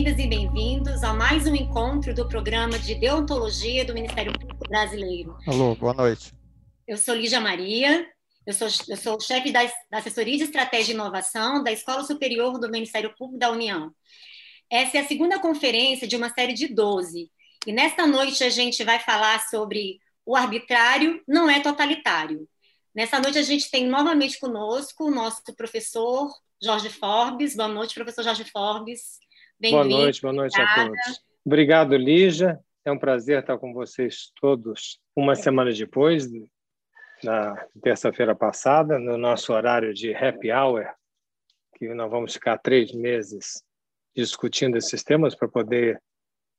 [0.00, 5.36] bem-vindas e bem-vindos a mais um encontro do programa de deontologia do Ministério Público Brasileiro.
[5.46, 6.32] Alô, boa noite.
[6.88, 8.08] Eu sou Lígia Maria,
[8.46, 12.58] eu sou, eu sou chefe da, da Assessoria de Estratégia e Inovação da Escola Superior
[12.58, 13.92] do Ministério Público da União.
[14.70, 17.30] Essa é a segunda conferência de uma série de 12,
[17.66, 22.48] e nesta noite a gente vai falar sobre o arbitrário não é totalitário.
[22.94, 26.30] Nessa noite a gente tem novamente conosco o nosso professor
[26.62, 27.54] Jorge Forbes.
[27.54, 29.20] Boa noite, professor Jorge Forbes.
[29.62, 31.22] Boa noite, boa noite a todos.
[31.44, 32.58] Obrigado, Lígia.
[32.82, 36.26] É um prazer estar com vocês todos uma semana depois,
[37.22, 40.86] na terça-feira passada, no nosso horário de happy hour,
[41.76, 43.62] que nós vamos ficar três meses
[44.16, 46.02] discutindo esses temas para poder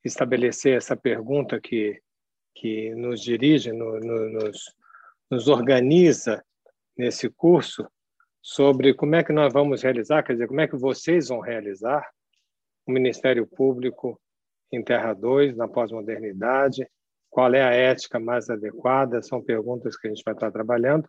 [0.05, 1.99] estabelecer essa pergunta que,
[2.54, 4.76] que nos dirige, no, no, nos,
[5.27, 6.46] nos organiza
[6.96, 7.84] nesse curso
[8.43, 12.08] sobre como é que nós vamos realizar, quer dizer, como é que vocês vão realizar
[12.85, 14.20] o Ministério Público
[14.71, 16.87] em Terra 2, na pós-modernidade,
[17.29, 21.07] qual é a ética mais adequada, são perguntas que a gente vai estar trabalhando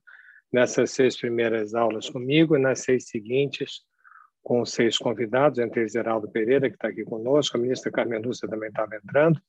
[0.53, 3.83] nessas seis primeiras aulas comigo e nas seis seguintes
[4.43, 8.49] com seis convidados, entre eles Geraldo Pereira, que está aqui conosco, a ministra Carmen Lúcia
[8.49, 9.41] também estava entrando.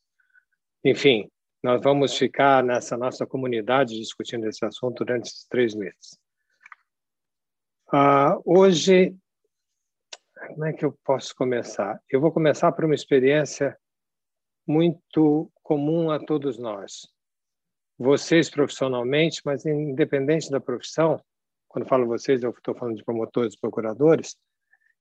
[0.84, 1.30] Enfim,
[1.64, 6.20] nós vamos ficar nessa nossa comunidade discutindo esse assunto durante esses três meses.
[7.88, 9.16] Uh, hoje,
[10.48, 12.02] como é que eu posso começar?
[12.10, 13.78] Eu vou começar por uma experiência
[14.68, 17.08] muito comum a todos nós.
[17.98, 21.24] Vocês profissionalmente, mas independente da profissão,
[21.68, 24.36] quando falo vocês, eu estou falando de promotores procuradores,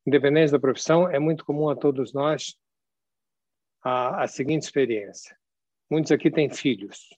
[0.07, 2.57] independente da profissão, é muito comum a todos nós
[3.83, 5.37] a, a seguinte experiência.
[5.91, 7.09] Muitos aqui têm filhos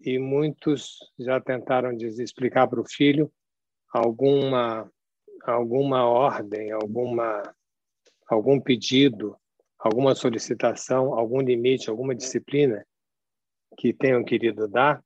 [0.00, 3.32] e muitos já tentaram explicar para o filho
[3.92, 4.90] alguma
[5.44, 7.42] alguma ordem, alguma
[8.26, 9.36] algum pedido,
[9.78, 12.86] alguma solicitação, algum limite, alguma disciplina
[13.76, 15.02] que tenham querido dar,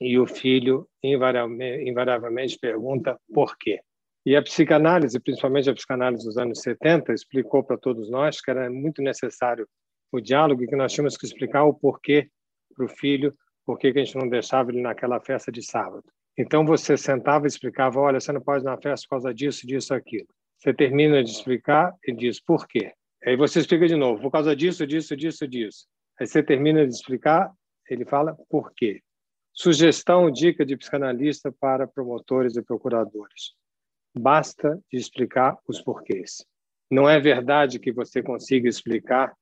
[0.00, 3.80] e o filho invariavelmente, pergunta por quê.
[4.26, 8.70] E a psicanálise, principalmente a psicanálise dos anos 70, explicou para todos nós que era
[8.70, 9.68] muito necessário
[10.10, 12.30] o diálogo e que nós tínhamos que explicar o porquê
[12.74, 16.04] para o filho, por que a gente não deixava ele naquela festa de sábado.
[16.36, 19.66] Então você sentava e explicava, olha, você não pode ir na festa por causa disso,
[19.66, 20.26] disso, aquilo.
[20.58, 22.92] Você termina de explicar e diz por quê.
[23.24, 25.86] Aí você explica de novo, por causa disso, disso, disso, disso.
[26.18, 27.50] Aí você termina de explicar,
[27.88, 29.00] ele fala por quê.
[29.52, 33.54] Sugestão, dica de psicanalista para promotores e procuradores.
[34.16, 36.44] Basta de explicar os porquês.
[36.90, 39.34] Não é verdade que você consiga explicar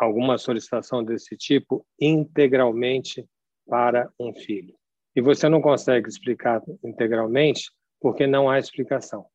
[0.00, 3.26] alguma solicitação desse tipo integralmente
[3.66, 4.74] para um filho.
[5.14, 9.26] E você não consegue explicar integralmente porque não há explicação.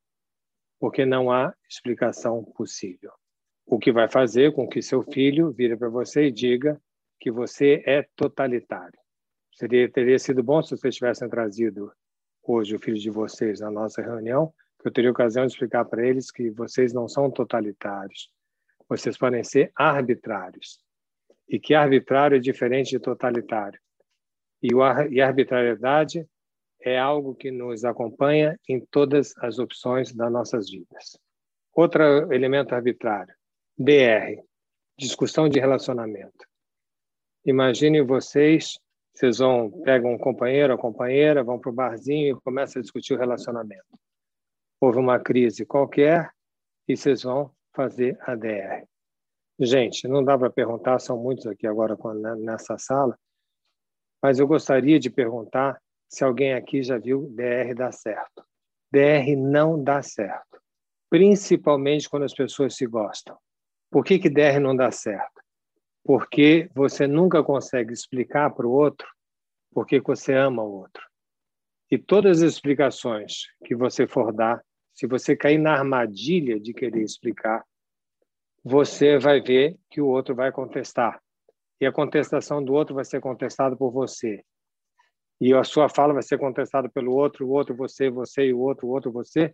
[0.79, 3.11] Porque não há explicação possível.
[3.65, 6.79] O que vai fazer com que seu filho vire para você e diga
[7.19, 8.97] que você é totalitário.
[9.53, 11.91] Seria teria sido bom se vocês tivessem trazido
[12.44, 16.05] hoje o filho de vocês na nossa reunião, que eu teria ocasião de explicar para
[16.05, 18.29] eles que vocês não são totalitários,
[18.88, 20.79] vocês podem ser arbitrários.
[21.49, 23.79] E que arbitrário é diferente de totalitário.
[24.62, 26.28] E, o, e a arbitrariedade
[26.81, 31.18] é algo que nos acompanha em todas as opções das nossas vidas.
[31.75, 33.34] Outro elemento arbitrário,
[33.78, 34.41] DR,
[34.97, 36.45] discussão de relacionamento.
[37.45, 38.79] Imaginem vocês
[39.18, 43.16] vocês vão, pegam um companheiro ou companheira, vão para o barzinho e começam a discutir
[43.16, 43.97] o relacionamento.
[44.79, 46.29] Houve uma crise qualquer
[46.88, 48.85] e vocês vão fazer a DR.
[49.59, 51.97] Gente, não dá para perguntar, são muitos aqui agora
[52.38, 53.18] nessa sala,
[54.22, 55.79] mas eu gostaria de perguntar
[56.09, 58.44] se alguém aqui já viu DR dar certo.
[58.91, 60.59] DR não dá certo,
[61.09, 63.38] principalmente quando as pessoas se gostam.
[63.91, 65.38] Por que, que DR não dá certo?
[66.07, 69.06] porque você nunca consegue explicar para o outro
[69.73, 71.03] porque você ama o outro.
[71.91, 74.63] E todas as explicações que você for dar,
[74.94, 77.62] se você cair na armadilha de querer explicar,
[78.63, 81.21] você vai ver que o outro vai contestar.
[81.79, 84.44] E a contestação do outro vai ser contestada por você.
[85.39, 88.59] E a sua fala vai ser contestada pelo outro, o outro você, você e o
[88.59, 89.53] outro, o outro você.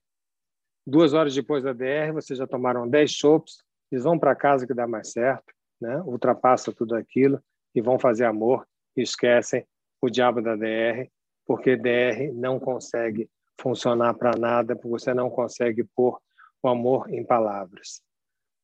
[0.88, 4.74] Duas horas depois da DR, vocês já tomaram dez chopps, eles vão para casa que
[4.74, 5.54] dá mais certo
[5.84, 6.02] né?
[6.06, 7.44] ultrapassa tudo aquilo
[7.76, 8.66] e vão fazer amor
[8.96, 9.68] e esquecem
[10.02, 11.10] o diabo da DR,
[11.46, 13.30] porque DR não consegue
[13.60, 16.20] funcionar para nada, porque você não consegue pôr
[16.62, 18.02] o amor em palavras.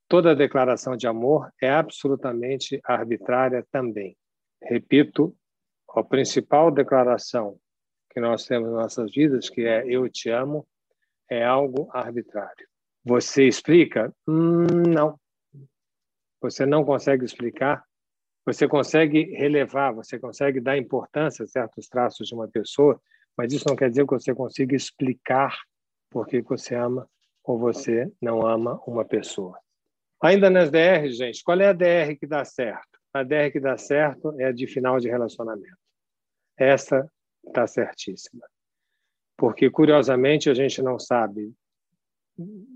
[0.10, 4.18] Toda declaração de amor é absolutamente arbitrária também.
[4.60, 5.36] Repito,
[5.88, 7.60] a principal declaração
[8.10, 10.68] que nós temos em nossas vidas, que é eu te amo,
[11.30, 12.68] é algo arbitrário.
[13.06, 14.12] Você explica?
[14.28, 15.20] Hum, não.
[16.42, 17.86] Você não consegue explicar.
[18.48, 23.00] Você consegue relevar, você consegue dar importância a certos traços de uma pessoa,
[23.38, 25.56] mas isso não quer dizer que você consiga explicar
[26.10, 27.08] por que você ama
[27.44, 29.60] ou você não ama uma pessoa.
[30.22, 33.00] Ainda nas DR, gente, qual é a DR que dá certo?
[33.14, 35.78] A DR que dá certo é a de final de relacionamento.
[36.58, 37.10] Essa
[37.46, 38.46] está certíssima.
[39.38, 41.54] Porque, curiosamente, a gente não sabe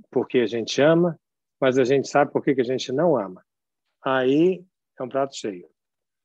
[0.09, 1.19] por que a gente ama,
[1.59, 3.45] mas a gente sabe por que a gente não ama.
[4.01, 4.63] Aí
[4.97, 5.69] é um prato cheio.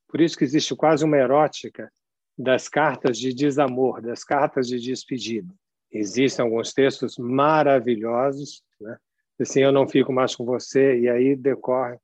[0.08, 1.92] Por isso que existe quase uma erótica
[2.36, 5.52] das cartas de desamor, das cartas de despedida.
[5.90, 8.96] Existem alguns textos maravilhosos, né?
[9.42, 11.98] Assim, eu não fico mais com você, e aí decorre,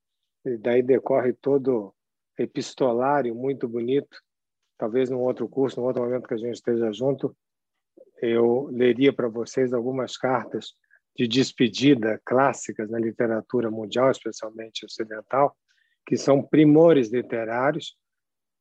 [0.60, 1.94] daí decorre todo
[2.38, 4.16] epistolário muito bonito.
[4.76, 7.36] Talvez num outro curso, num outro momento que a gente esteja junto,
[8.20, 10.74] eu leria para vocês algumas cartas
[11.16, 15.56] de despedida clássicas na literatura mundial, especialmente ocidental,
[16.06, 17.96] que são primores literários,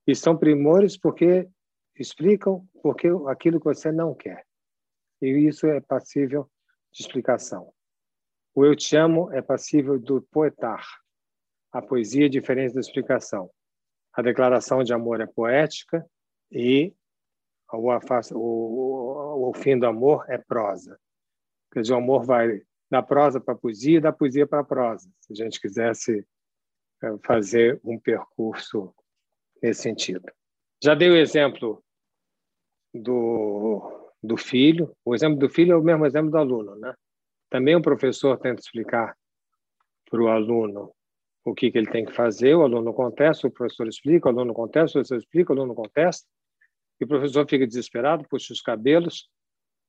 [0.05, 1.47] e são primores porque
[1.97, 4.45] explicam porque aquilo que você não quer.
[5.21, 6.49] E isso é passível
[6.91, 7.72] de explicação.
[8.55, 10.85] O eu te amo é passível do poetar.
[11.71, 13.49] A poesia é diferente da explicação.
[14.13, 16.05] A declaração de amor é poética
[16.51, 16.93] e
[17.71, 17.77] o,
[18.35, 20.99] o, o fim do amor é prosa.
[21.71, 22.61] Quer dizer, o amor vai
[22.91, 26.23] da prosa para a poesia e da poesia para a prosa, se a gente quisesse
[27.01, 28.93] é, fazer um percurso
[29.61, 30.31] nesse sentido.
[30.83, 31.83] Já dei o exemplo
[32.93, 34.95] do, do filho.
[35.03, 36.93] O exemplo do filho é o mesmo exemplo do aluno, né?
[37.53, 39.15] Também o professor tenta explicar
[40.09, 40.91] para o aluno
[41.45, 44.55] o que, que ele tem que fazer, o aluno contesta, o professor explica, o aluno
[44.55, 46.27] contesta, o professor explica, o aluno contesta,
[46.99, 49.29] e o professor fica desesperado, puxa os cabelos,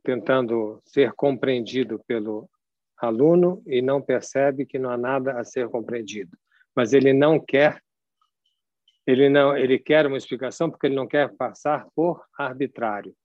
[0.02, 2.50] tentando ser compreendido pelo
[2.98, 6.36] aluno e não percebe que não há nada a ser compreendido.
[6.76, 7.82] Mas ele não quer
[9.06, 13.16] ele não, ele quer uma explicação porque ele não quer passar por arbitrário.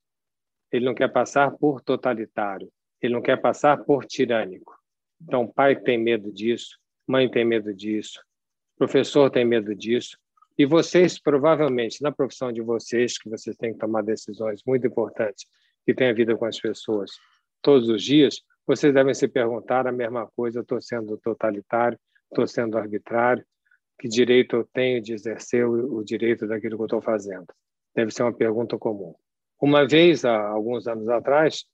[0.72, 2.72] Ele não quer passar por totalitário.
[3.02, 4.74] Ele não quer passar por tirânico.
[5.22, 8.20] Então, pai tem medo disso, mãe tem medo disso,
[8.76, 10.18] professor tem medo disso.
[10.56, 15.46] E vocês, provavelmente, na profissão de vocês, que vocês têm que tomar decisões muito importantes
[15.84, 17.10] que têm a vida com as pessoas
[17.62, 21.98] todos os dias, vocês devem se perguntar a mesma coisa: estou sendo totalitário,
[22.30, 23.44] estou sendo arbitrário,
[23.98, 27.46] que direito eu tenho de exercer o, direito daquilo que eu estou fazendo?
[27.94, 29.14] Deve ser uma pergunta comum.
[29.60, 31.66] Uma vez, há alguns anos atrás,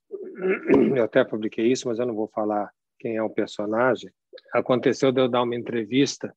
[0.97, 4.11] eu até publiquei isso, mas eu não vou falar quem é o personagem.
[4.53, 6.35] Aconteceu de eu dar uma entrevista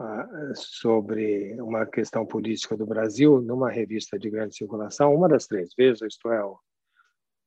[0.00, 5.74] uh, sobre uma questão política do Brasil numa revista de grande circulação, uma das três
[5.76, 6.40] vezes, isto é,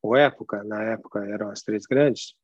[0.02, 2.34] o, Época, na época eram as três grandes,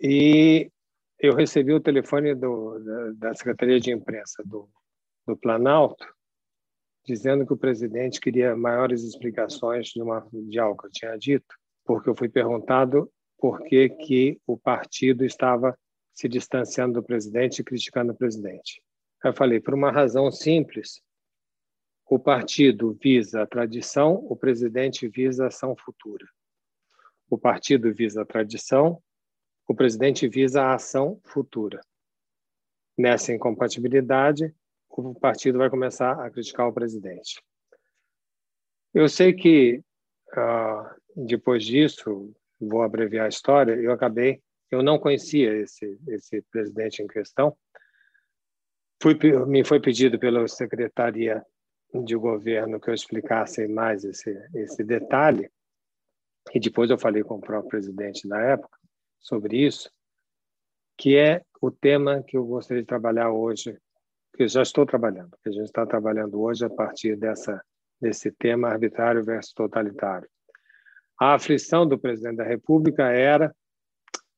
[0.00, 0.70] e
[1.18, 2.78] eu recebi o telefone do,
[3.16, 4.68] da Secretaria de Imprensa do,
[5.26, 6.06] do Planalto,
[7.08, 11.56] dizendo que o presidente queria maiores explicações de, uma, de algo que eu tinha dito,
[11.82, 15.76] porque eu fui perguntado por que, que o partido estava
[16.12, 18.82] se distanciando do presidente e criticando o presidente.
[19.24, 21.00] Eu falei, por uma razão simples,
[22.04, 26.26] o partido visa a tradição, o presidente visa a ação futura.
[27.30, 29.02] O partido visa a tradição,
[29.66, 31.80] o presidente visa a ação futura.
[32.98, 34.54] Nessa incompatibilidade,
[34.90, 37.42] o partido vai começar a criticar o presidente.
[38.92, 39.82] Eu sei que,
[40.32, 47.02] uh, depois disso, vou abreviar a história, eu acabei, eu não conhecia esse, esse presidente
[47.02, 47.56] em questão.
[49.00, 49.16] Fui,
[49.46, 51.44] me foi pedido pela Secretaria
[51.94, 55.50] de Governo que eu explicasse mais esse, esse detalhe,
[56.52, 58.76] e depois eu falei com o próprio presidente da época,
[59.20, 59.90] sobre isso,
[60.96, 63.78] que é o tema que eu gostaria de trabalhar hoje,
[64.38, 67.60] que já estou trabalhando, que a gente está trabalhando hoje a partir dessa
[68.00, 70.28] desse tema arbitrário versus totalitário.
[71.20, 73.52] A aflição do presidente da República era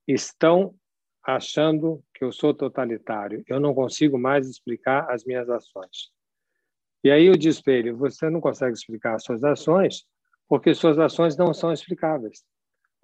[0.09, 0.75] estão
[1.23, 6.11] achando que eu sou totalitário, eu não consigo mais explicar as minhas ações.
[7.05, 10.07] E aí eu disse para ele, você não consegue explicar as suas ações
[10.49, 12.43] porque suas ações não são explicáveis.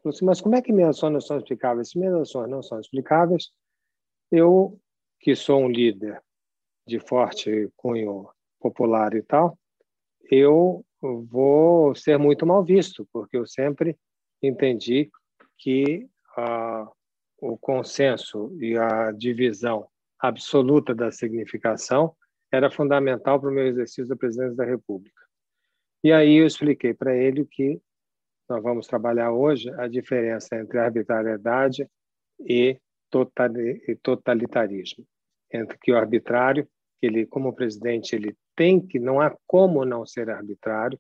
[0.03, 1.91] Falou assim, mas como é que minhas ações não são explicáveis?
[1.91, 3.51] Se minhas ações não são explicáveis,
[4.33, 4.81] eu,
[5.21, 6.25] que sou um líder
[6.87, 8.29] de forte cunho
[8.61, 9.59] popular e tal,
[10.31, 13.97] eu vou ser muito mal visto, porque eu sempre
[14.43, 15.11] entendi
[15.59, 16.89] que ah,
[17.39, 19.89] o consenso e a divisão
[20.19, 22.15] absoluta da significação
[22.51, 25.21] era fundamental para o meu exercício da presidência da República.
[26.03, 27.81] E aí eu expliquei para ele que
[28.49, 31.89] nós vamos trabalhar hoje a diferença entre arbitrariedade
[32.41, 32.79] e
[33.11, 35.05] totalitarismo,
[35.53, 36.69] entre que o arbitrário,
[37.01, 40.99] ele como presidente, ele tem que não há como não ser arbitrário,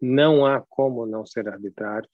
[0.00, 2.08] não há como não ser arbitrário,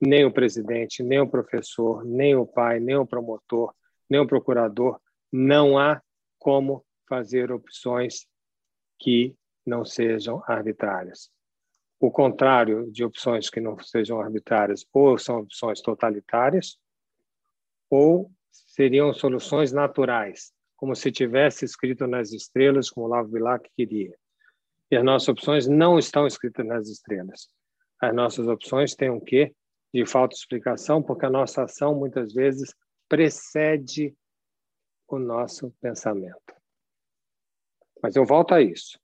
[0.00, 3.72] nem o presidente, nem o professor, nem o pai, nem o promotor,
[4.10, 6.02] nem o procurador, não há
[6.38, 8.26] como fazer opções
[8.98, 11.30] que não sejam arbitrárias.
[12.00, 16.76] O contrário de opções que não sejam arbitrárias ou são opções totalitárias
[17.88, 24.18] ou seriam soluções naturais, como se tivesse escrito nas estrelas, como Lavo Bilac queria.
[24.90, 27.48] E as nossas opções não estão escritas nas estrelas.
[28.00, 29.54] As nossas opções têm um quê
[29.94, 32.74] de falta de explicação, porque a nossa ação muitas vezes
[33.08, 34.12] precede
[35.06, 36.52] o nosso pensamento.
[38.02, 38.98] Mas eu volto a isso.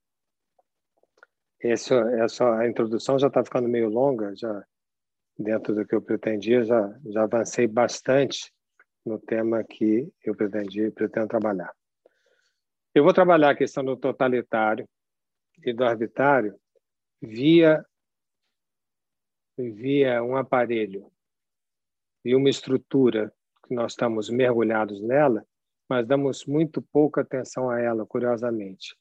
[1.61, 4.65] Essa, essa introdução já está ficando meio longa, já
[5.37, 8.51] dentro do que eu pretendia, já, já avancei bastante
[9.05, 11.73] no tema que eu pretendi, pretendo trabalhar.
[12.93, 14.87] Eu vou trabalhar a questão do totalitário
[15.65, 16.59] e do arbitrário
[17.21, 17.85] via
[19.57, 21.11] via um aparelho
[22.23, 23.33] e uma estrutura
[23.67, 25.45] que nós estamos mergulhados nela,
[25.87, 28.95] mas damos muito pouca atenção a ela, curiosamente.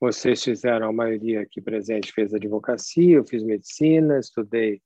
[0.00, 4.80] Vocês fizeram, a maioria aqui presente fez advocacia, eu fiz medicina, estudei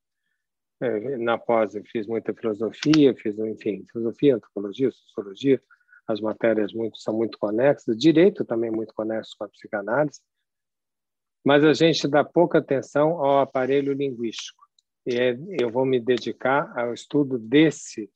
[1.19, 5.63] na pós, fiz muita filosofia, fiz, enfim, filosofia, antropologia, sociologia,
[6.07, 10.21] as matérias muito, são muito conexas, direito também é muito conexo com a psicanálise,
[11.45, 14.63] mas a gente dá pouca atenção ao aparelho linguístico.
[15.07, 18.11] E é, eu vou me dedicar ao estudo desse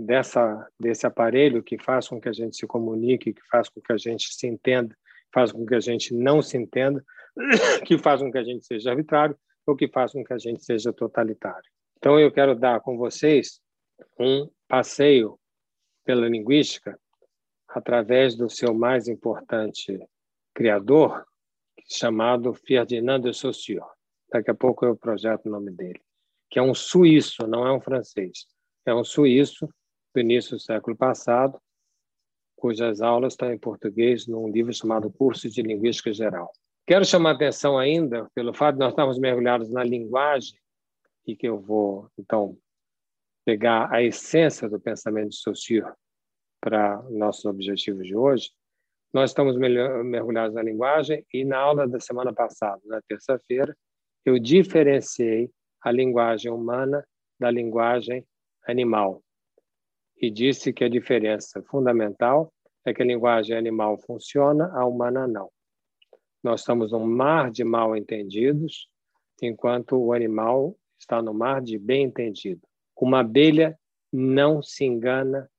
[0.00, 3.92] dessa desse aparelho que faz com que a gente se comunique, que faz com que
[3.92, 4.96] a gente se entenda
[5.32, 7.04] faz com que a gente não se entenda,
[7.86, 10.64] que faz com que a gente seja arbitrário ou que faz com que a gente
[10.64, 11.70] seja totalitário.
[11.98, 13.60] Então, eu quero dar com vocês
[14.18, 15.36] um passeio
[16.04, 16.96] pela linguística
[17.66, 19.98] através do seu mais importante
[20.54, 21.26] criador,
[21.90, 23.84] chamado Ferdinand de Saussure.
[24.30, 26.00] Daqui a pouco eu projeto o nome dele,
[26.48, 28.46] que é um suíço, não é um francês.
[28.86, 29.68] É um suíço
[30.14, 31.60] do início do século passado,
[32.54, 36.52] cujas aulas estão em português num livro chamado Curso de Linguística Geral.
[36.86, 40.58] Quero chamar a atenção ainda pelo fato de nós estarmos mergulhados na linguagem
[41.28, 42.56] e que eu vou, então,
[43.44, 45.92] pegar a essência do pensamento de Saussure
[46.58, 48.50] para nossos objetivos de hoje.
[49.12, 53.76] Nós estamos mergulhados na linguagem e na aula da semana passada, na terça-feira,
[54.24, 55.50] eu diferenciei
[55.82, 57.06] a linguagem humana
[57.38, 58.26] da linguagem
[58.66, 59.22] animal
[60.20, 62.52] e disse que a diferença fundamental
[62.84, 65.50] é que a linguagem animal funciona, a humana não.
[66.42, 68.88] Nós estamos num mar de mal entendidos,
[69.42, 72.62] enquanto o animal está no mar de bem entendido.
[72.96, 73.78] Uma abelha
[74.12, 75.50] não se engana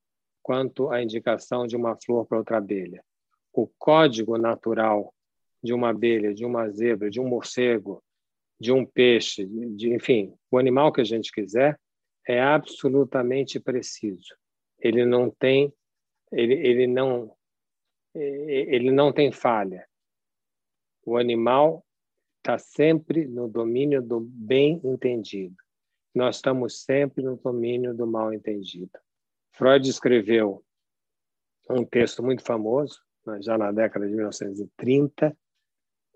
[0.42, 3.02] quanto à indicação de uma flor para outra abelha.
[3.52, 5.14] O código natural
[5.62, 8.02] de uma abelha, de uma zebra, de um morcego,
[8.58, 11.78] de um peixe, de, enfim, o animal que a gente quiser,
[12.26, 14.34] é absolutamente preciso
[14.80, 15.72] ele não tem
[16.32, 17.36] ele, ele não
[18.14, 19.86] ele não tem falha.
[21.04, 21.84] O animal
[22.40, 25.54] está sempre no domínio do bem entendido.
[26.14, 28.98] Nós estamos sempre no domínio do mal entendido.
[29.52, 30.64] Freud escreveu
[31.68, 35.36] um texto muito famoso, né, já na década de 1930.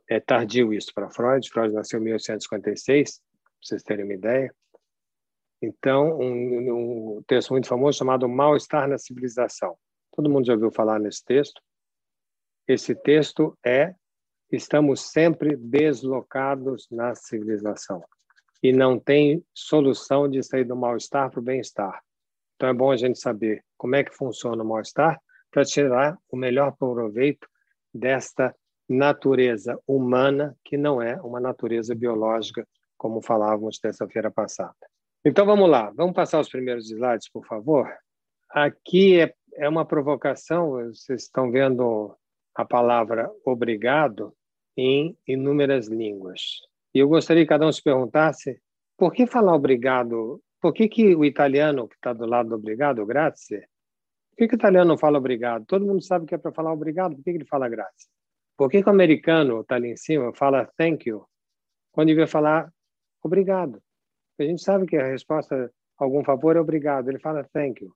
[0.09, 1.49] É tardio isso para Freud.
[1.49, 4.55] Freud nasceu em 1856, para vocês terem uma ideia.
[5.63, 9.77] Então, um, um texto muito famoso chamado Mal-Estar na Civilização.
[10.13, 11.63] Todo mundo já ouviu falar nesse texto.
[12.67, 13.95] Esse texto é
[14.55, 18.05] Estamos sempre deslocados na civilização
[18.63, 22.01] e não tem solução de sair do mal-estar para o bem-estar.
[22.55, 25.21] Então, é bom a gente saber como é que funciona o mal-estar
[25.51, 27.49] para tirar o melhor proveito
[27.93, 28.55] desta
[28.89, 32.65] natureza humana, que não é uma natureza biológica,
[32.97, 34.77] como falávamos terça-feira passada.
[35.25, 37.93] Então vamos lá, vamos passar os primeiros slides, por favor.
[38.51, 42.17] Aqui é, é uma provocação, vocês estão vendo
[42.55, 44.33] a palavra obrigado
[44.77, 46.41] em inúmeras línguas.
[46.95, 48.61] E eu gostaria que cada um se perguntasse
[48.97, 50.41] por que falar obrigado?
[50.61, 53.61] Por que, que o italiano que está do lado do obrigado, grazie,
[54.31, 55.67] por que, que o italiano não fala obrigado?
[55.67, 58.09] Todo mundo sabe que é para falar obrigado, por que, que ele fala grazie?
[58.57, 61.27] Por que, que o americano está ali em cima fala thank you,
[61.93, 62.73] quando devia falar
[63.23, 63.83] obrigado?
[64.39, 67.09] A gente sabe que a resposta algum favor é obrigado.
[67.09, 67.95] Ele fala thank you.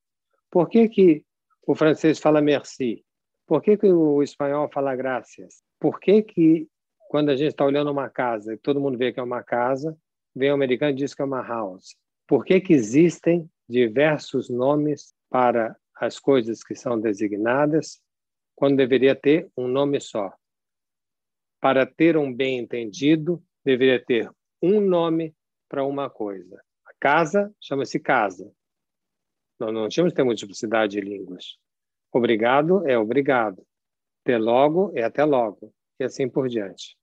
[0.51, 1.25] Por que, que
[1.67, 3.05] o francês fala merci?
[3.47, 5.63] Por que, que o espanhol fala gracias?
[5.81, 6.69] Por que, que
[7.09, 9.97] quando a gente está olhando uma casa e todo mundo vê que é uma casa,
[10.35, 11.97] vem o americano e diz que é uma house?
[12.27, 18.01] Por que, que existem diversos nomes para as coisas que são designadas
[18.55, 20.33] quando deveria ter um nome só.
[21.61, 24.31] Para ter um bem entendido, deveria ter
[24.63, 25.35] um nome
[25.69, 26.61] para uma coisa.
[26.87, 28.51] A casa chama-se casa.
[29.59, 31.59] Nós não tínhamos que ter multiplicidade de línguas.
[32.13, 33.67] Obrigado é obrigado.
[34.29, 35.73] Até logo é até logo.
[35.99, 36.99] E assim por diante.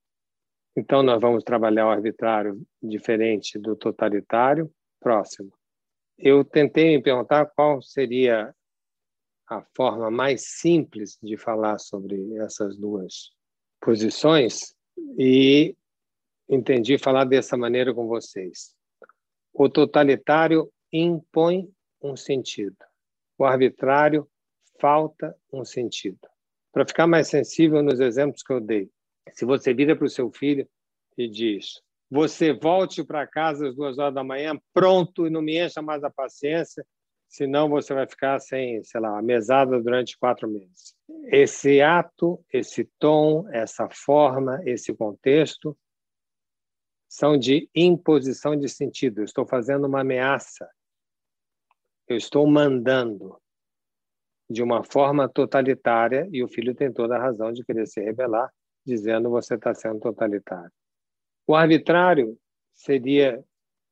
[0.77, 4.71] Então, nós vamos trabalhar o arbitrário diferente do totalitário.
[4.99, 5.51] Próximo.
[6.19, 8.53] Eu tentei me perguntar qual seria
[9.47, 13.31] a forma mais simples de falar sobre essas duas
[13.81, 14.75] posições
[15.17, 15.75] e
[16.47, 18.75] entendi falar dessa maneira com vocês.
[19.51, 21.67] O totalitário impõe
[21.99, 22.77] um sentido.
[23.35, 24.29] O arbitrário
[24.79, 26.34] falta um sentido.
[26.75, 28.89] Para ficar mais sensível nos exemplos que eu dei,
[29.31, 30.67] se você vira para o seu filho
[31.17, 35.57] e diz: Você volte para casa às duas horas da manhã, pronto, e não me
[35.57, 36.85] encha mais a paciência,
[37.29, 40.93] senão você vai ficar sem, sei lá, mesada durante quatro meses.
[41.31, 45.77] Esse ato, esse tom, essa forma, esse contexto
[47.07, 49.21] são de imposição de sentido.
[49.21, 50.69] Eu estou fazendo uma ameaça.
[52.05, 53.39] Eu estou mandando
[54.49, 58.51] de uma forma totalitária e o filho tem toda a razão de querer se rebelar,
[58.85, 60.71] dizendo você está sendo totalitário.
[61.47, 62.37] O arbitrário
[62.73, 63.43] seria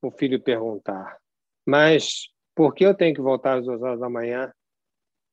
[0.01, 1.17] o filho perguntar,
[1.65, 4.53] mas por que eu tenho que voltar às duas horas da manhã?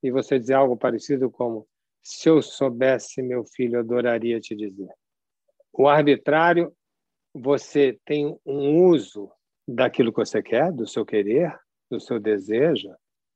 [0.02, 1.66] E você dizer algo parecido como:
[2.02, 4.88] se eu soubesse, meu filho, adoraria te dizer.
[5.72, 6.74] O arbitrário,
[7.34, 9.30] você tem um uso
[9.68, 11.56] daquilo que você quer, do seu querer,
[11.90, 12.88] do seu desejo,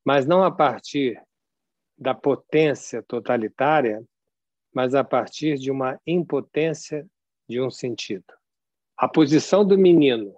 [0.04, 1.20] mas não a partir
[1.96, 4.02] da potência totalitária,
[4.72, 7.06] mas a partir de uma impotência
[7.48, 8.24] de um sentido.
[8.96, 10.36] A posição do menino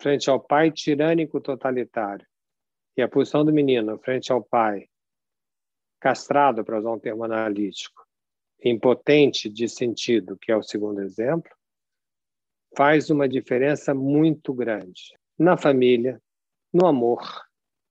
[0.00, 2.26] frente ao pai tirânico totalitário
[2.96, 4.88] e a posição do menino frente ao pai,
[6.00, 8.06] castrado, para usar um termo analítico,
[8.62, 11.50] impotente de sentido, que é o segundo exemplo,
[12.76, 16.20] faz uma diferença muito grande na família,
[16.72, 17.22] no amor,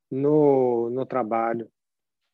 [0.09, 1.69] no, no trabalho,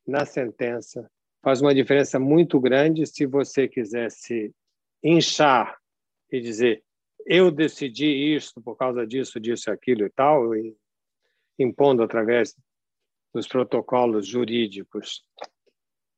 [0.10, 1.10] na sentença.
[1.42, 4.54] Faz uma diferença muito grande se você quisesse
[5.04, 5.78] inchar
[6.32, 6.84] e dizer
[7.26, 10.76] eu decidi isto por causa disso, disso, aquilo e tal, e
[11.60, 12.56] impondo através
[13.34, 15.24] dos protocolos jurídicos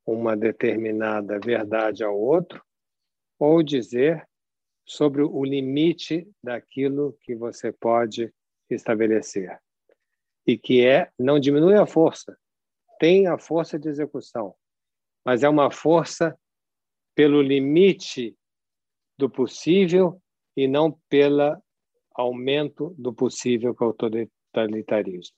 [0.05, 2.63] uma determinada verdade ao outro,
[3.37, 4.25] ou dizer
[4.85, 8.33] sobre o limite daquilo que você pode
[8.69, 9.59] estabelecer.
[10.47, 12.37] E que é, não diminui a força,
[13.01, 14.53] tem a força de execução,
[15.25, 16.39] mas é uma força
[17.15, 18.37] pelo limite
[19.17, 20.21] do possível
[20.55, 21.59] e não pelo
[22.13, 25.35] aumento do possível que é o totalitarismo.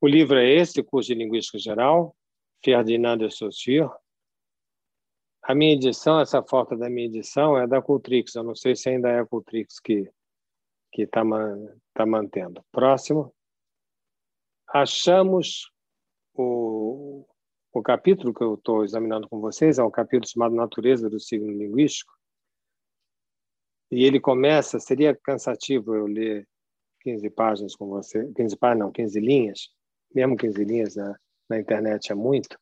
[0.00, 2.16] O livro é esse, curso de Linguística Geral,
[2.64, 3.90] Ferdinand de Saussure.
[5.42, 8.34] A minha edição, essa foto da minha edição é da Cultrix.
[8.34, 10.10] Eu não sei se ainda é a Cultrix que
[10.90, 11.22] que está
[11.92, 12.64] tá mantendo.
[12.72, 13.34] Próximo.
[14.66, 15.70] Achamos
[16.42, 17.26] o,
[17.72, 21.50] o capítulo que eu estou examinando com vocês, é um capítulo chamado Natureza do Signo
[21.50, 22.12] Linguístico.
[23.90, 26.46] E ele começa, seria cansativo eu ler
[27.00, 29.68] 15 páginas com você, 15 páginas, não, 15 linhas,
[30.12, 31.16] mesmo 15 linhas na,
[31.48, 32.58] na internet é muito,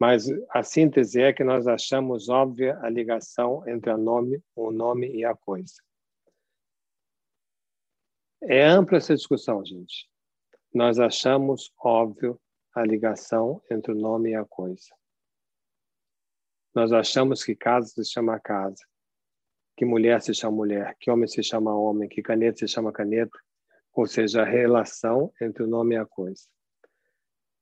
[0.00, 5.08] mas a síntese é que nós achamos óbvia a ligação entre a nome, o nome
[5.14, 5.74] e a coisa.
[8.42, 10.08] É ampla essa discussão, gente.
[10.74, 12.38] Nós achamos óbvio
[12.74, 14.88] a ligação entre o nome e a coisa.
[16.74, 18.84] Nós achamos que casa se chama casa,
[19.76, 23.38] que mulher se chama mulher, que homem se chama homem, que caneta se chama caneta,
[23.92, 26.42] ou seja, a relação entre o nome e a coisa.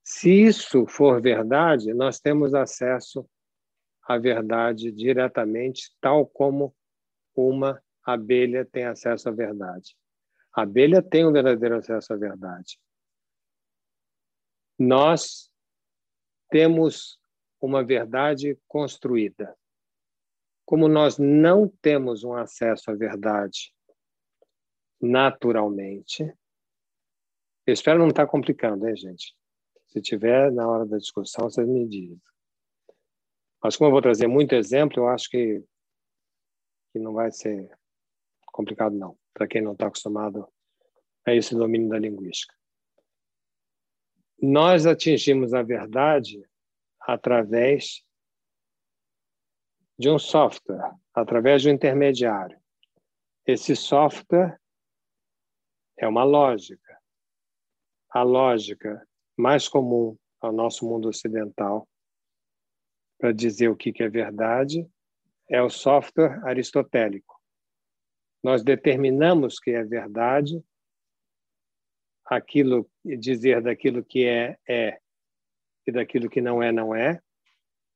[0.03, 3.29] Se isso for verdade, nós temos acesso
[4.03, 6.75] à verdade diretamente, tal como
[7.35, 9.95] uma abelha tem acesso à verdade.
[10.55, 12.79] A abelha tem um verdadeiro acesso à verdade.
[14.85, 15.49] Nós
[16.51, 17.17] temos
[17.61, 19.57] uma verdade construída.
[20.67, 23.73] Como nós não temos um acesso à verdade
[25.01, 26.25] naturalmente,
[27.65, 29.37] eu espero não estar complicando, hein, gente?
[29.87, 32.21] Se tiver na hora da discussão, vocês me dizem.
[33.63, 35.63] Mas como eu vou trazer muito exemplo, eu acho que,
[36.93, 37.71] que não vai ser
[38.47, 40.49] complicado, não, para quem não está acostumado
[41.25, 42.53] a esse domínio da linguística.
[44.45, 46.45] Nós atingimos a verdade
[47.01, 48.05] através
[49.97, 52.61] de um software, através de um intermediário.
[53.47, 54.59] Esse software
[55.97, 56.99] é uma lógica.
[58.11, 61.89] A lógica mais comum ao nosso mundo ocidental
[63.19, 64.85] para dizer o que é verdade
[65.49, 67.41] é o software aristotélico.
[68.43, 70.61] Nós determinamos que é verdade,
[72.37, 75.01] aquilo dizer daquilo que é é
[75.87, 77.21] e daquilo que não é não é,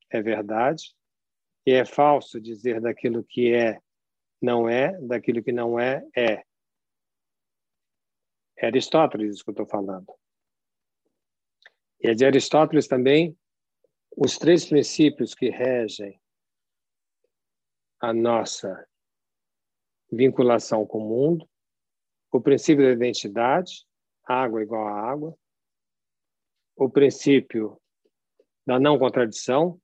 [0.09, 0.93] é verdade,
[1.65, 3.79] e é falso dizer daquilo que é
[4.41, 6.43] não é, daquilo que não é é.
[8.59, 10.11] É Aristóteles isso que eu estou falando.
[12.01, 13.37] E é de Aristóteles também
[14.15, 16.19] os três princípios que regem
[17.99, 18.87] a nossa
[20.11, 21.49] vinculação com o mundo,
[22.31, 23.85] o princípio da identidade,
[24.27, 25.37] água igual a água,
[26.75, 27.79] o princípio
[28.65, 29.79] da não contradição,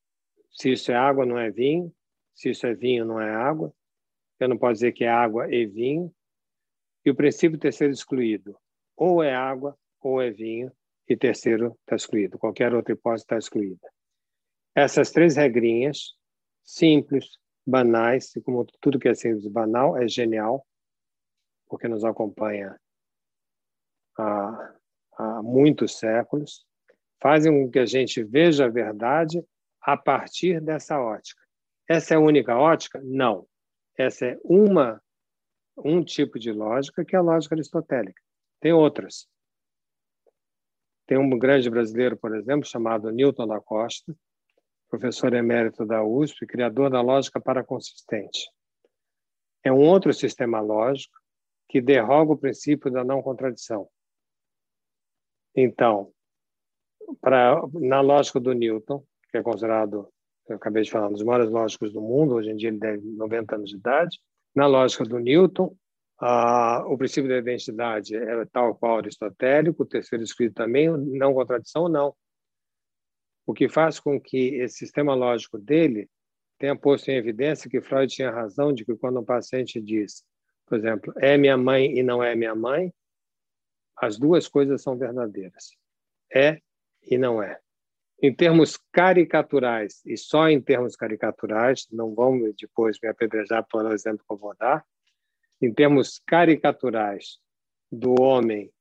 [0.52, 1.94] se isso é água não é vinho,
[2.36, 3.74] se isso é vinho não é água,
[4.40, 6.14] eu não posso dizer que é água e vinho,
[7.06, 8.58] e o princípio terceiro excluído,
[8.96, 10.72] ou é água ou é vinho,
[11.08, 13.92] e terceiro está excluído, qualquer outra hipótese está excluída.
[14.76, 16.14] Essas três regrinhas,
[16.64, 20.66] simples, banais, e como tudo que é simples e banal, é genial,
[21.68, 22.80] porque nos acompanha
[24.18, 24.76] há,
[25.18, 26.66] há muitos séculos,
[27.22, 29.44] fazem com que a gente veja a verdade
[29.82, 31.42] a partir dessa ótica.
[31.88, 33.02] Essa é a única ótica?
[33.04, 33.48] Não.
[33.98, 35.02] Essa é uma
[35.78, 38.22] um tipo de lógica que é a lógica aristotélica.
[38.60, 39.28] Tem outras.
[41.06, 44.16] Tem um grande brasileiro, por exemplo, chamado Newton da Costa,
[44.90, 48.50] professor emérito da USP, criador da lógica paraconsistente.
[49.64, 51.18] É um outro sistema lógico
[51.68, 53.90] que derroga o princípio da não contradição.
[55.56, 56.12] Então,
[57.22, 60.10] para na lógica do Newton, que é considerado,
[60.48, 62.98] eu acabei de falar, um dos maiores lógicos do mundo, hoje em dia ele tem
[62.98, 64.20] 90 anos de idade,
[64.56, 65.76] na lógica do Newton,
[66.20, 71.90] ah, o princípio da identidade é tal qual aristotélico, o terceiro escrito também, não contradição,
[71.90, 72.16] não.
[73.46, 76.10] O que faz com que esse sistema lógico dele
[76.58, 80.24] tenha posto em evidência que Freud tinha razão de que quando um paciente diz,
[80.66, 82.94] por exemplo, é minha mãe e não é minha mãe,
[84.04, 85.76] as duas coisas são verdadeiras.
[86.34, 86.60] É
[87.02, 87.60] e não é.
[88.22, 94.24] Em termos caricaturais, e só em termos caricaturais, não vamos depois me apedrejar pelo exemplo
[94.26, 94.86] que eu vou dar,
[95.62, 97.40] em termos caricaturais
[97.92, 98.72] do homem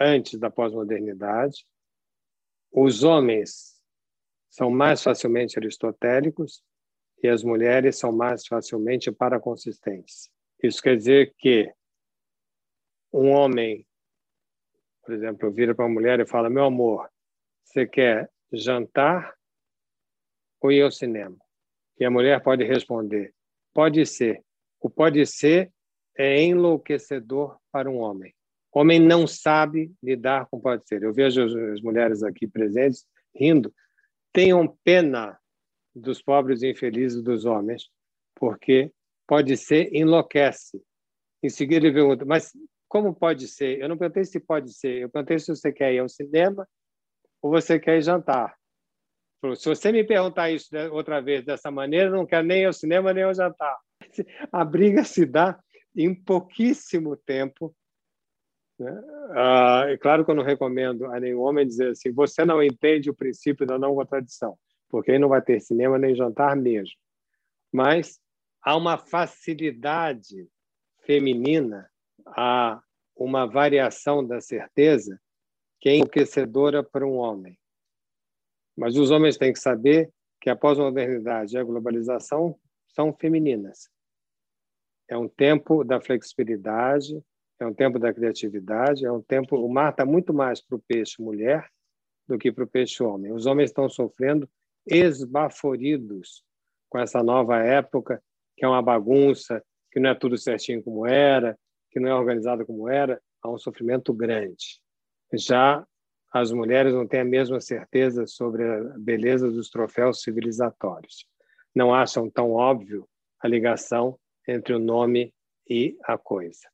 [0.00, 1.66] antes da pós-modernidade,
[2.72, 3.80] os homens
[4.50, 6.62] são mais facilmente aristotélicos
[7.22, 10.30] e as mulheres são mais facilmente paraconsistentes.
[10.62, 11.72] Isso quer dizer que
[13.12, 13.85] um homem,
[15.06, 17.08] por exemplo, vira para uma mulher e fala: Meu amor,
[17.64, 19.34] você quer jantar
[20.60, 21.36] ou ir ao cinema?
[21.98, 23.32] E a mulher pode responder:
[23.72, 24.42] Pode ser.
[24.80, 25.72] O pode ser
[26.14, 28.36] é enlouquecedor para um homem
[28.78, 31.02] homem não sabe lidar com pode ser.
[31.02, 31.42] Eu vejo
[31.72, 33.74] as mulheres aqui presentes rindo.
[34.34, 35.38] Tenham pena
[35.94, 37.88] dos pobres e infelizes dos homens,
[38.34, 38.92] porque
[39.26, 40.82] pode ser enlouquece.
[41.42, 42.52] Em seguida ele pergunta, mas
[42.88, 43.80] como pode ser?
[43.80, 46.66] Eu não perguntei se pode ser, eu perguntei se você quer ir ao cinema
[47.42, 48.56] ou você quer ir jantar.
[49.56, 53.12] Se você me perguntar isso outra vez dessa maneira, não quero nem ir ao cinema
[53.12, 53.76] nem ao jantar.
[54.50, 55.58] A briga se dá
[55.94, 57.74] em pouquíssimo tempo
[58.78, 59.02] né?
[59.30, 63.10] Ah, é claro que eu não recomendo a nenhum homem dizer assim: você não entende
[63.10, 66.94] o princípio da não contradição, porque aí não vai ter cinema nem jantar mesmo.
[67.72, 68.20] Mas
[68.62, 70.48] há uma facilidade
[71.04, 71.88] feminina,
[72.26, 72.80] há
[73.16, 75.20] uma variação da certeza
[75.80, 77.58] que é enriquecedora para um homem.
[78.76, 80.10] Mas os homens têm que saber
[80.40, 82.58] que a pós-modernidade e a globalização
[82.88, 83.88] são femininas.
[85.08, 87.22] É um tempo da flexibilidade,
[87.58, 89.56] é um tempo da criatividade, é um tempo.
[89.56, 91.68] O mar está muito mais para o peixe mulher
[92.28, 93.32] do que para o peixe homem.
[93.32, 94.48] Os homens estão sofrendo
[94.86, 96.44] esbaforidos
[96.88, 98.22] com essa nova época,
[98.56, 101.58] que é uma bagunça, que não é tudo certinho como era,
[101.90, 104.80] que não é organizado como era, há um sofrimento grande.
[105.32, 105.86] Já
[106.32, 111.26] as mulheres não têm a mesma certeza sobre a beleza dos troféus civilizatórios.
[111.74, 113.08] Não acham tão óbvio
[113.40, 115.32] a ligação entre o nome
[115.68, 116.68] e a coisa.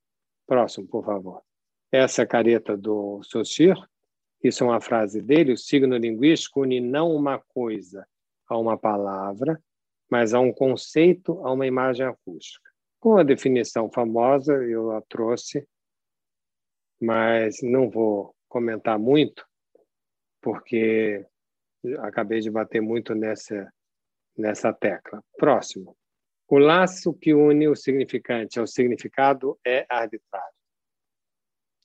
[0.46, 1.42] Próximo, por favor.
[1.90, 3.80] Essa é careta do Saussure,
[4.42, 8.06] isso é uma frase dele, o signo linguístico une não uma coisa
[8.48, 9.62] a uma palavra,
[10.10, 12.71] mas a um conceito, a uma imagem acústica.
[13.02, 15.66] Com a definição famosa, eu a trouxe,
[17.00, 19.44] mas não vou comentar muito,
[20.40, 21.26] porque
[21.98, 23.68] acabei de bater muito nessa,
[24.38, 25.20] nessa tecla.
[25.36, 25.96] Próximo.
[26.48, 30.54] O laço que une o significante ao significado é arbitrário.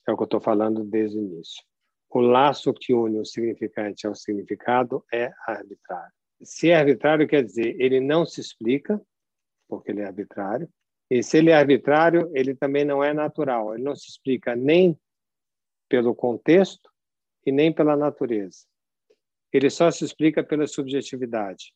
[0.06, 1.64] É o que eu estou falando desde o início.
[2.10, 6.12] o laço que une o significante ao significado é arbitrário.
[6.44, 9.04] Se é arbitrário, quer dizer, ele não se explica,
[9.66, 10.72] porque ele é arbitrário,
[11.10, 14.98] e se ele é arbitrário, ele também não é natural, ele não se explica nem
[15.88, 16.90] pelo contexto
[17.46, 18.66] e nem pela natureza.
[19.50, 21.72] Ele só se explica pela subjetividade.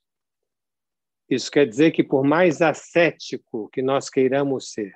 [1.31, 4.93] Isso quer dizer que, por mais ascético que nós queiramos ser,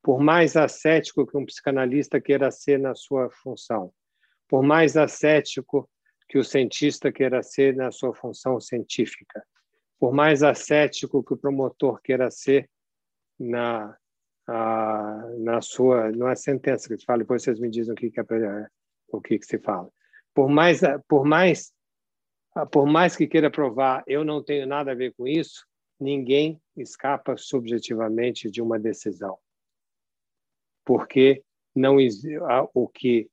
[0.00, 3.92] por mais ascético que um psicanalista queira ser na sua função,
[4.46, 5.90] por mais ascético
[6.28, 9.44] que o cientista queira ser na sua função científica,
[9.98, 12.70] por mais ascético que o promotor queira ser
[13.38, 13.96] na
[14.46, 18.10] a, na sua não é sentença que se fala depois vocês me dizem o que
[18.10, 18.66] que é
[19.08, 19.88] o que que se fala
[20.34, 21.72] por mais por mais
[22.70, 25.66] por mais que queira provar eu não tenho nada a ver com isso
[25.98, 29.38] ninguém escapa subjetivamente de uma decisão
[30.84, 31.42] porque
[31.74, 31.98] não
[32.74, 33.30] o que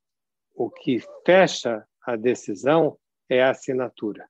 [0.54, 4.28] o que fecha a decisão é a assinatura.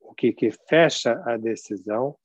[0.00, 2.16] O que, que fecha a decisão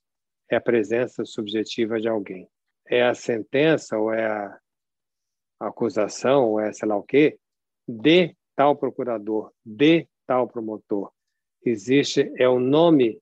[0.50, 2.50] é a presença subjetiva de alguém.
[2.86, 4.60] É a sentença ou é a
[5.60, 7.38] acusação ou é sei lá o quê
[7.88, 11.12] de tal procurador, de tal promotor.
[11.66, 13.22] Existe, é o nome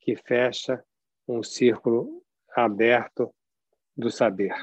[0.00, 0.82] que fecha
[1.28, 2.22] um círculo
[2.54, 3.32] aberto
[3.96, 4.54] do saber.